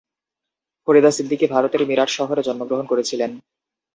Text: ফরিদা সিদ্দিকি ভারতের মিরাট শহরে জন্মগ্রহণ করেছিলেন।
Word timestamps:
ফরিদা 0.87 1.11
সিদ্দিকি 1.11 1.45
ভারতের 1.47 1.81
মিরাট 1.85 2.09
শহরে 2.09 2.41
জন্মগ্রহণ 2.43 2.85
করেছিলেন। 2.85 3.31